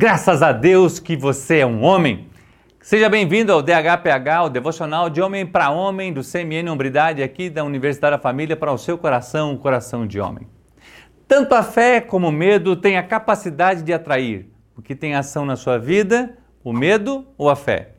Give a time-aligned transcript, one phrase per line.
[0.00, 2.26] Graças a Deus que você é um homem.
[2.80, 7.62] Seja bem-vindo ao DHPH, o devocional de homem para homem do CMN Hombridade aqui da
[7.62, 10.48] Universidade da Família para o seu coração, coração de homem.
[11.28, 14.50] Tanto a fé como o medo têm a capacidade de atrair.
[14.74, 17.96] O que tem ação na sua vida, o medo ou a fé?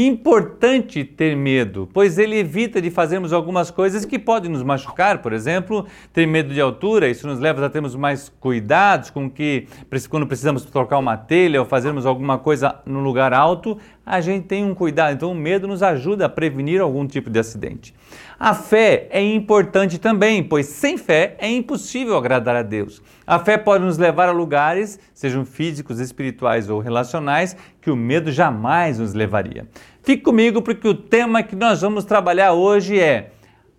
[0.00, 5.32] Importante ter medo, pois ele evita de fazermos algumas coisas que podem nos machucar, por
[5.32, 9.66] exemplo, ter medo de altura, isso nos leva a termos mais cuidados com que
[10.08, 13.76] quando precisamos trocar uma telha ou fazermos alguma coisa no lugar alto,
[14.08, 15.14] a gente tem um cuidado.
[15.14, 17.94] Então o medo nos ajuda a prevenir algum tipo de acidente.
[18.40, 23.02] A fé é importante também, pois sem fé é impossível agradar a Deus.
[23.26, 28.32] A fé pode nos levar a lugares, sejam físicos, espirituais ou relacionais, que o medo
[28.32, 29.68] jamais nos levaria.
[30.02, 33.32] Fique comigo porque o tema que nós vamos trabalhar hoje é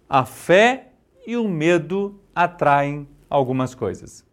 [0.07, 0.89] a fé
[1.25, 4.28] e o medo atraem algumas coisas.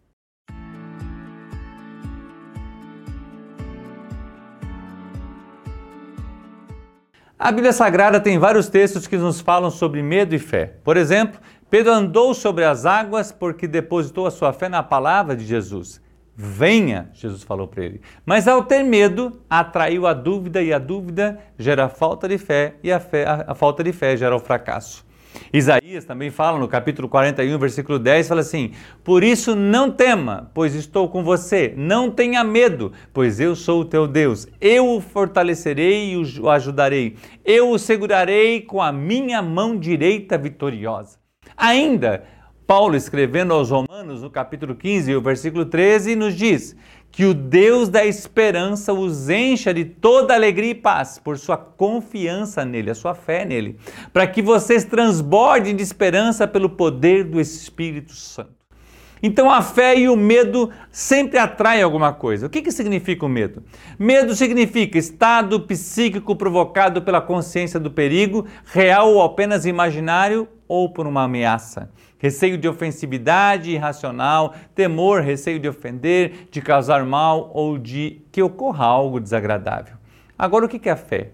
[7.39, 10.73] A Bíblia Sagrada tem vários textos que nos falam sobre medo e fé.
[10.83, 15.45] Por exemplo, Pedro andou sobre as águas porque depositou a sua fé na palavra de
[15.45, 16.01] Jesus.
[16.35, 18.01] Venha, Jesus falou para ele.
[18.25, 22.91] Mas ao ter medo, atraiu a dúvida e a dúvida gera falta de fé e
[22.91, 25.05] a, fé, a, a falta de fé gera o fracasso.
[25.51, 28.71] Isaías também fala no capítulo 41, versículo 10, fala assim:
[29.03, 31.73] Por isso não tema, pois estou com você.
[31.77, 34.47] Não tenha medo, pois eu sou o teu Deus.
[34.59, 37.15] Eu o fortalecerei e o ajudarei.
[37.45, 41.17] Eu o segurarei com a minha mão direita vitoriosa.
[41.55, 42.23] Ainda,
[42.65, 46.75] Paulo, escrevendo aos Romanos, no capítulo 15, o versículo 13, nos diz
[47.11, 52.63] que o Deus da esperança os encha de toda alegria e paz por sua confiança
[52.63, 53.77] nele, a sua fé nele,
[54.13, 58.56] para que vocês transbordem de esperança pelo poder do Espírito Santo.
[59.21, 62.47] Então a fé e o medo sempre atraem alguma coisa.
[62.47, 63.63] O que, que significa o medo?
[63.97, 71.07] Medo significa estado psíquico provocado pela consciência do perigo, real ou apenas imaginário, ou por
[71.07, 71.89] uma ameaça.
[72.19, 78.85] Receio de ofensividade irracional, temor, receio de ofender, de causar mal ou de que ocorra
[78.85, 79.95] algo desagradável.
[80.37, 81.31] Agora, o que é a fé?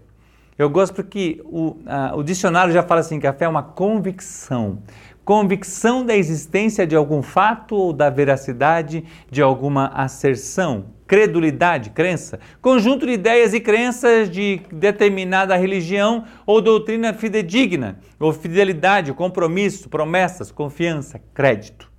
[0.58, 3.64] Eu gosto porque o, a, o dicionário já fala assim que a fé é uma
[3.64, 4.84] convicção
[5.26, 13.06] convicção da existência de algum fato ou da veracidade de alguma asserção, credulidade, crença, conjunto
[13.06, 21.22] de ideias e crenças de determinada religião ou doutrina fidedigna, ou fidelidade, compromisso, promessas, confiança,
[21.34, 21.92] crédito.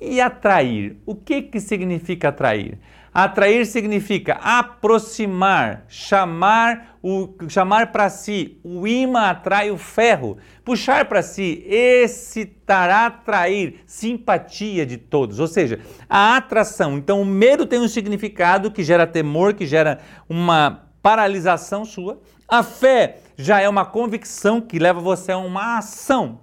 [0.00, 2.78] E atrair, o que, que significa atrair?
[3.14, 8.60] Atrair significa aproximar, chamar o chamar para si.
[8.62, 10.38] O imã atrai o ferro.
[10.64, 15.40] Puxar para si, excitar, atrair, simpatia de todos.
[15.40, 16.96] Ou seja, a atração.
[16.96, 19.98] Então, o medo tem um significado que gera temor, que gera
[20.28, 22.20] uma paralisação sua.
[22.46, 26.40] A fé já é uma convicção que leva você a uma ação.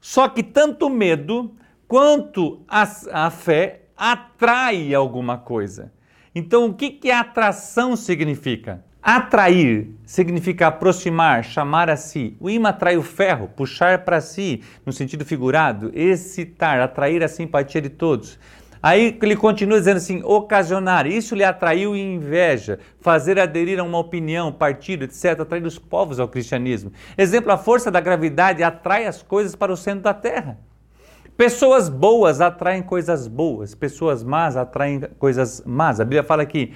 [0.00, 1.54] Só que tanto o medo
[1.86, 5.92] quanto a, a fé atrai alguma coisa.
[6.34, 8.82] Então, o que, que atração significa?
[9.02, 12.36] Atrair significa aproximar, chamar a si.
[12.38, 17.80] O imã atrai o ferro, puxar para si, no sentido figurado, excitar, atrair a simpatia
[17.80, 18.38] de todos.
[18.82, 24.52] Aí ele continua dizendo assim: ocasionar, isso lhe atraiu inveja, fazer aderir a uma opinião,
[24.52, 26.92] partido, etc., atrair os povos ao cristianismo.
[27.16, 30.58] Exemplo, a força da gravidade atrai as coisas para o centro da terra.
[31.40, 35.98] Pessoas boas atraem coisas boas, pessoas más atraem coisas más.
[35.98, 36.74] A Bíblia fala que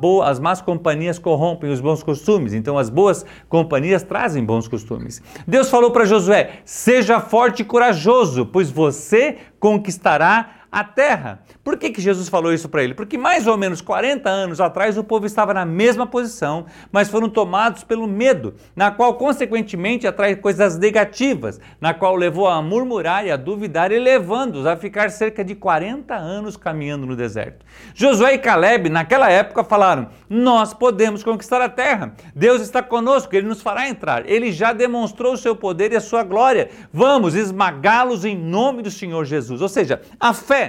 [0.00, 5.22] boa, as más companhias corrompem os bons costumes, então as boas companhias trazem bons costumes.
[5.46, 11.40] Deus falou para Josué: seja forte e corajoso, pois você conquistará a terra.
[11.64, 12.94] Por que, que Jesus falou isso para ele?
[12.94, 17.28] Porque mais ou menos 40 anos atrás o povo estava na mesma posição, mas foram
[17.28, 23.30] tomados pelo medo, na qual consequentemente atrai coisas negativas, na qual levou a murmurar e
[23.30, 27.64] a duvidar e levando-os a ficar cerca de 40 anos caminhando no deserto.
[27.94, 32.14] Josué e Caleb naquela época falaram: "Nós podemos conquistar a terra.
[32.34, 34.28] Deus está conosco, ele nos fará entrar.
[34.28, 36.70] Ele já demonstrou o seu poder e a sua glória.
[36.92, 40.59] Vamos esmagá-los em nome do Senhor Jesus." Ou seja, a fé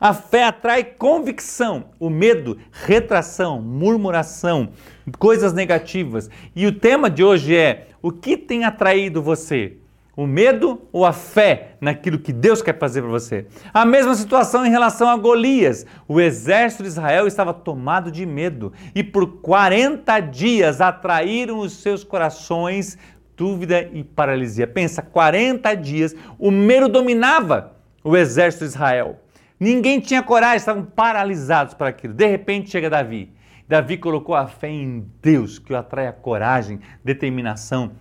[0.00, 4.70] a fé atrai convicção, o medo, retração, murmuração,
[5.18, 6.28] coisas negativas.
[6.54, 9.76] E o tema de hoje é: o que tem atraído você?
[10.16, 13.46] O medo ou a fé naquilo que Deus quer fazer para você?
[13.72, 15.84] A mesma situação em relação a Golias.
[16.06, 22.04] O exército de Israel estava tomado de medo e por 40 dias atraíram os seus
[22.04, 22.96] corações
[23.36, 24.68] dúvida e paralisia.
[24.68, 27.74] Pensa, 40 dias o medo dominava
[28.04, 29.23] o exército de Israel.
[29.58, 32.12] Ninguém tinha coragem, estavam paralisados para aquilo.
[32.12, 33.32] De repente chega Davi.
[33.68, 37.92] Davi colocou a fé em Deus, que o atrai a coragem, determinação,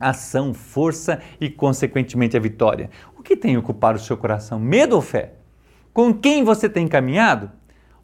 [0.00, 2.90] ação, força e, consequentemente, a vitória.
[3.16, 4.58] O que tem ocupado o seu coração?
[4.58, 5.34] Medo ou fé?
[5.92, 7.50] Com quem você tem caminhado?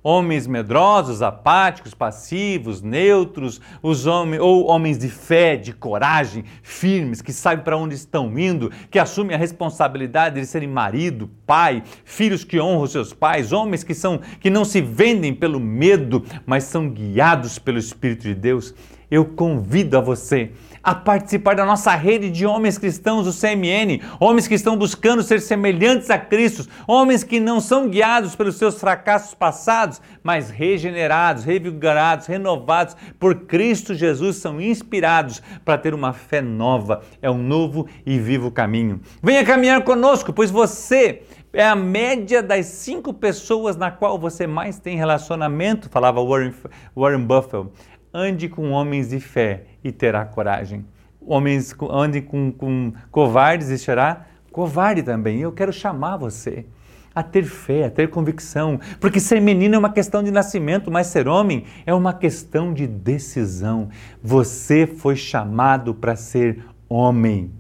[0.02, 7.32] Homens medrosos, apáticos, passivos, neutros, os homens, ou homens de fé, de coragem, firmes, que
[7.32, 12.60] sabem para onde estão indo, que assumem a responsabilidade de serem marido, pai, filhos que
[12.60, 17.58] honram seus pais, homens que são que não se vendem pelo medo, mas são guiados
[17.58, 18.74] pelo Espírito de Deus.
[19.12, 24.48] Eu convido a você a participar da nossa rede de homens cristãos, o CMN, homens
[24.48, 29.34] que estão buscando ser semelhantes a Cristo, homens que não são guiados pelos seus fracassos
[29.34, 37.02] passados, mas regenerados, revigorados, renovados por Cristo Jesus, são inspirados para ter uma fé nova,
[37.20, 38.98] é um novo e vivo caminho.
[39.22, 41.20] Venha caminhar conosco, pois você
[41.52, 46.54] é a média das cinco pessoas na qual você mais tem relacionamento, falava Warren,
[46.96, 47.68] Warren Buffett.
[48.12, 50.84] Ande com homens de fé e terá coragem.
[51.20, 55.40] Homens ande com, com covardes e será covarde também.
[55.40, 56.66] Eu quero chamar você
[57.14, 61.08] a ter fé, a ter convicção, porque ser menino é uma questão de nascimento, mas
[61.08, 63.88] ser homem é uma questão de decisão.
[64.22, 67.50] Você foi chamado para ser homem,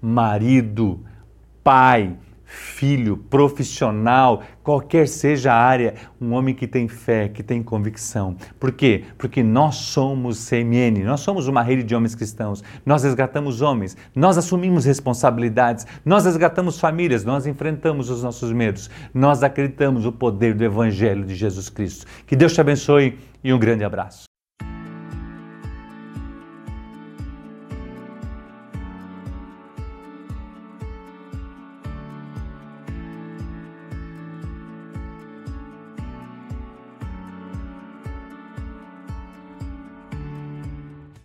[0.00, 1.00] marido,
[1.64, 2.16] pai,
[2.50, 8.36] filho, profissional, qualquer seja a área, um homem que tem fé, que tem convicção.
[8.58, 9.04] Por quê?
[9.16, 14.36] Porque nós somos CMN, nós somos uma rede de homens cristãos, nós resgatamos homens, nós
[14.36, 20.64] assumimos responsabilidades, nós resgatamos famílias, nós enfrentamos os nossos medos, nós acreditamos no poder do
[20.64, 22.04] Evangelho de Jesus Cristo.
[22.26, 24.29] Que Deus te abençoe e um grande abraço.